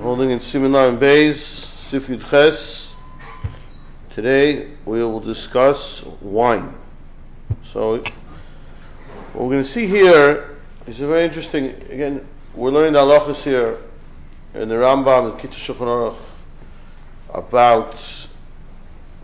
[0.00, 2.88] holding in Siman Lamed Beis, Sifyud Ches.
[4.14, 6.72] Today we will discuss wine.
[7.70, 8.14] So, what
[9.34, 13.76] we're going to see here is a very interesting, again, we're learning the halachas here
[14.54, 16.16] in the Rambam and Kitzur Shulchan Aruch
[17.34, 18.00] about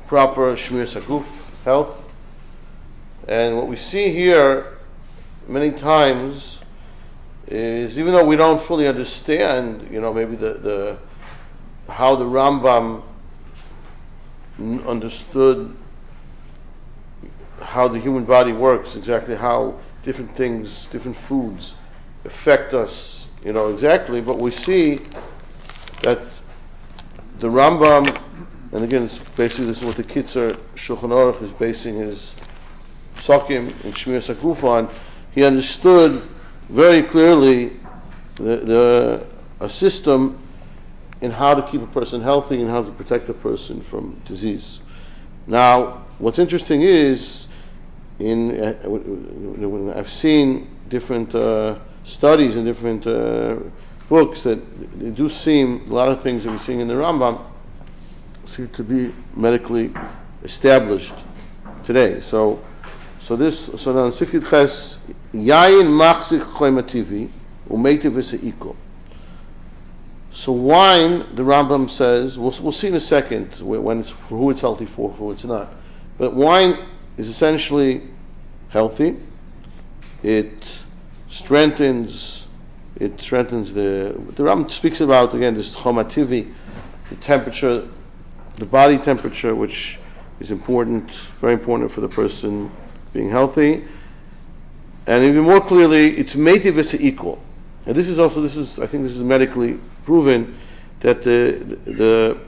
[0.06, 1.26] proper Shmiras Haguf,
[1.64, 1.96] health.
[3.26, 4.76] And what we see here
[5.48, 6.55] many times
[7.46, 10.98] is even though we don't fully understand, you know, maybe the, the
[11.88, 13.02] how the Rambam
[14.86, 15.76] understood
[17.60, 21.74] how the human body works, exactly how different things, different foods
[22.24, 25.00] affect us, you know, exactly, but we see
[26.02, 26.20] that
[27.38, 28.20] the Rambam,
[28.72, 32.32] and again, basically this is what the Kitzur Shulchan Aruch is basing his
[33.18, 34.88] Sakim and Shmiras Haguf on,
[35.32, 36.26] he understood
[36.68, 37.72] very clearly
[38.36, 39.26] the, the,
[39.60, 40.38] a system
[41.20, 44.80] in how to keep a person healthy and how to protect a person from disease.
[45.46, 47.46] Now, what's interesting is,
[48.18, 53.56] in uh, I've seen different uh, studies and different uh,
[54.08, 54.58] books that
[54.98, 57.44] they do seem a lot of things that we're seeing in the Rambam
[58.46, 59.92] seem to be medically
[60.44, 61.14] established
[61.84, 62.20] today.
[62.20, 62.62] So,
[63.20, 64.95] so this so now in Sifyud Ches
[65.32, 67.28] Yain machzik choimativi
[67.68, 68.76] umetiv v'seiko.
[70.32, 74.50] So wine, the Rambam says, we'll, we'll see in a second when it's, for who
[74.50, 75.72] it's healthy for, for who it's not.
[76.18, 76.78] But wine
[77.16, 78.02] is essentially
[78.68, 79.16] healthy.
[80.22, 80.52] It
[81.30, 82.44] strengthens,
[82.96, 86.52] it strengthens the, the Rambam speaks about, again, this chomativi,
[87.08, 87.88] the temperature,
[88.58, 89.98] the body temperature, which
[90.40, 91.10] is important,
[91.40, 92.70] very important for the person
[93.12, 93.84] being healthy.
[95.06, 97.40] And even more clearly, it's metiv equal.
[97.86, 100.58] And this is also, this is, I think this is medically proven
[101.00, 102.38] that the, the,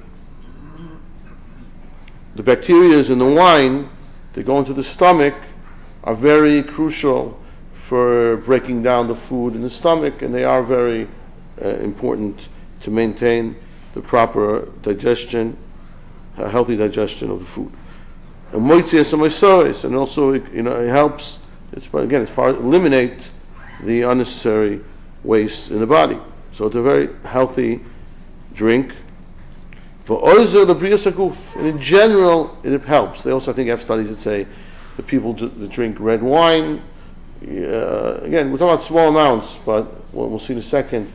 [2.34, 3.88] the bacteria in the wine
[4.32, 5.34] that go into the stomach
[6.04, 7.40] are very crucial
[7.88, 11.08] for breaking down the food in the stomach, and they are very
[11.62, 12.48] uh, important
[12.82, 13.56] to maintain
[13.94, 15.56] the proper digestion,
[16.36, 17.72] healthy digestion of the food.
[18.52, 18.70] And
[19.84, 21.38] and also, you know, it helps
[21.72, 23.28] it's again, it's part eliminate
[23.82, 24.80] the unnecessary
[25.22, 26.18] waste in the body.
[26.52, 27.80] So it's a very healthy
[28.54, 28.92] drink.
[30.04, 33.22] For oizer the saguf, and in general, it helps.
[33.22, 34.46] They also, I think, have studies that say
[34.96, 36.82] the people that drink red wine.
[37.46, 41.12] Uh, again, we're talking about small amounts, but what we'll see in a second,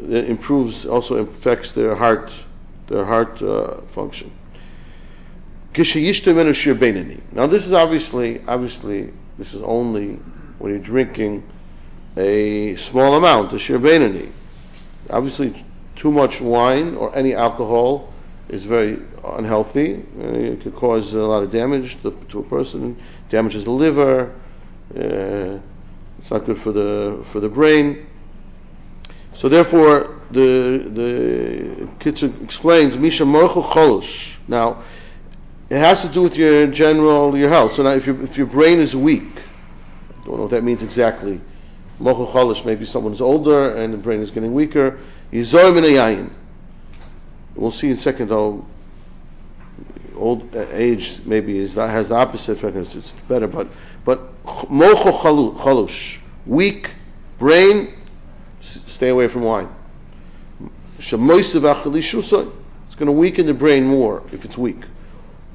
[0.00, 2.32] it improves, also affects their heart,
[2.86, 4.30] their heart uh, function.
[5.76, 10.18] Now this is obviously, obviously, this is only
[10.58, 11.42] when you're drinking
[12.16, 13.78] a small amount, a shir
[15.10, 15.64] Obviously,
[15.94, 18.12] too much wine or any alcohol
[18.48, 20.02] is very unhealthy.
[20.18, 22.96] It could cause a lot of damage to, to a person.
[23.26, 24.34] It damages the liver.
[24.94, 25.58] Uh,
[26.18, 28.06] it's not good for the for the brain.
[29.36, 34.36] So therefore, the the Kitzur explains Misha Morchu Cholosh.
[34.48, 34.82] Now,
[35.68, 37.74] it has to do with your general your health.
[37.76, 40.82] So now, if your if your brain is weak, I don't know what that means
[40.82, 41.40] exactly.
[42.00, 45.00] Mochu cholish, maybe someone is older and the brain is getting weaker.
[45.32, 46.30] Yizoy min
[47.54, 48.66] We'll see in a second though.
[50.14, 52.94] Old uh, age maybe is that has the opposite effect.
[52.94, 53.68] It's better, but
[54.04, 55.90] but mochu
[56.46, 56.90] weak
[57.38, 57.92] brain,
[58.60, 59.68] stay away from wine.
[60.98, 61.26] It's going
[63.06, 64.82] to weaken the brain more if it's weak.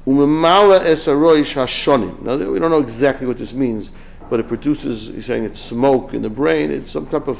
[0.06, 2.22] Umemala esaroish hashonim.
[2.22, 3.90] Now we don't know exactly what this means,
[4.28, 5.14] but it produces.
[5.14, 6.72] He's saying it's smoke in the brain.
[6.72, 7.38] It's some type of,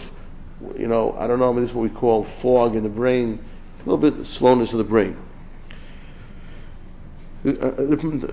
[0.79, 1.53] you know, I don't know.
[1.61, 3.45] This is what we call fog in the brain.
[3.85, 5.17] A little bit slowness of the brain.
[7.45, 7.73] Uh, uh,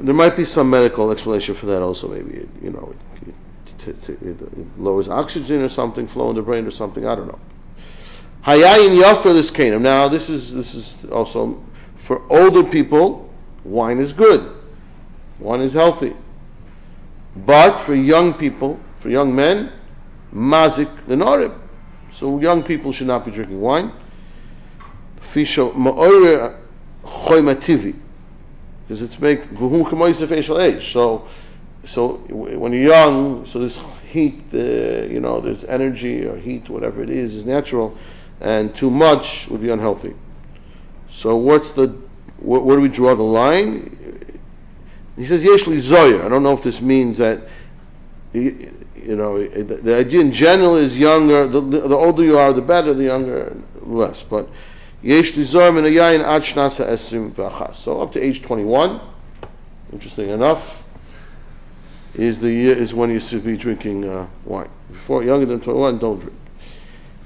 [0.01, 2.07] there might be some medical explanation for that also.
[2.07, 2.93] Maybe you know,
[3.25, 7.07] it, it, it, lowers oxygen or something, flow in the brain or something.
[7.07, 7.39] I don't know.
[8.45, 9.81] Hayayin yafer this kanim.
[9.81, 11.63] Now this is this is also
[11.97, 13.28] for older people
[13.69, 14.55] wine is good.
[15.39, 16.15] Wine is healthy.
[17.35, 19.71] But for young people, for young men,
[20.33, 21.57] mazik lenorim.
[22.13, 23.93] So young people should not be drinking wine.
[25.31, 25.91] Because
[29.01, 29.43] it's make.
[30.81, 31.27] So,
[31.85, 33.79] so when you're young, so this
[34.09, 37.95] heat, uh, you know, there's energy or heat, whatever it is, is natural,
[38.41, 40.15] and too much would be unhealthy.
[41.19, 42.08] So what's the
[42.41, 43.95] where, where do we draw the line?
[45.17, 46.25] He says Yeshli Zoyer.
[46.25, 47.41] I don't know if this means that
[48.33, 51.47] you know, the, the idea in general is younger.
[51.47, 52.93] The, the, older you are, the better.
[52.93, 54.23] The younger, less.
[54.23, 54.49] But
[55.01, 57.77] yesh lizor min yayin ad shnasa esrim v'achas.
[57.77, 59.01] So up to age 21.
[59.91, 60.83] Interesting enough,
[62.13, 64.69] is the year is when you should be drinking uh, wine.
[64.91, 66.37] Before younger than 21, don't drink.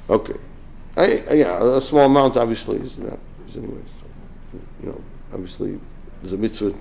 [0.10, 0.39] Okay.
[0.95, 3.19] I, yeah, a small amount obviously is not.
[3.50, 3.83] Is anyways,
[4.81, 5.01] you know,
[5.33, 5.79] obviously
[6.21, 6.73] there's a mitzvah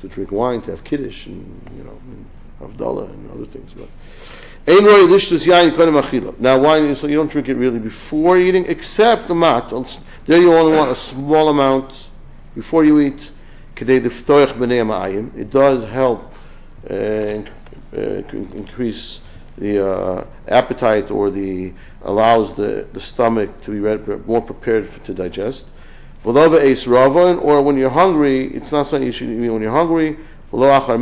[0.00, 2.26] to drink wine, to have kiddush, and you know, and
[2.80, 3.72] and other things.
[3.74, 3.88] But
[6.40, 9.70] now wine, so you don't drink it really before eating, except the mat.
[10.26, 11.92] There you only want a small amount
[12.54, 13.20] before you eat.
[13.76, 16.34] It does help
[16.88, 17.42] uh, uh,
[17.92, 19.20] increase
[19.56, 21.72] the uh, appetite or the
[22.02, 23.80] allows the, the stomach to be
[24.26, 25.64] more prepared for, to digest.
[26.24, 30.18] Or when you're hungry, it's not something you should eat when you're hungry.
[30.52, 30.92] Not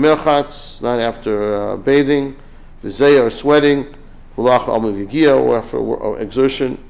[1.00, 2.36] after uh, bathing,
[2.84, 3.94] or sweating,
[4.36, 6.84] or after exertion.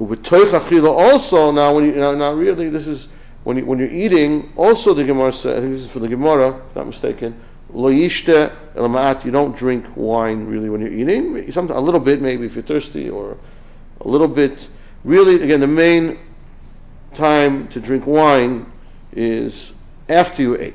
[0.00, 3.08] Also, now when you now, now really this is
[3.44, 4.52] when you when you're eating.
[4.56, 7.40] Also, the Gemara says, I think this is for the Gemara, if not mistaken.
[7.72, 11.52] Lo yishte You don't drink wine really when you're eating.
[11.52, 13.36] Sometimes a little bit, maybe if you're thirsty, or
[14.00, 14.58] a little bit.
[15.04, 16.18] Really, again, the main
[17.14, 18.70] time to drink wine
[19.12, 19.72] is
[20.08, 20.74] after you ate.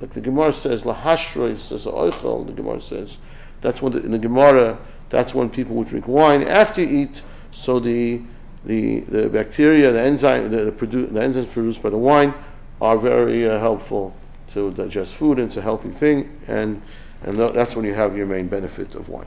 [0.00, 2.46] Like the Gemara says, lahashroy says oichel.
[2.46, 3.16] The Gemara says
[3.62, 4.78] that's when the, in the Gemara
[5.08, 7.22] that's when people would drink wine after you eat.
[7.52, 8.20] So the
[8.64, 12.34] the, the bacteria, the enzyme, the, the, produ- the enzymes produced by the wine
[12.80, 14.12] are very uh, helpful
[14.54, 15.38] to digest food.
[15.38, 16.82] And it's a healthy thing, and
[17.22, 19.26] and th- that's when you have your main benefit of wine.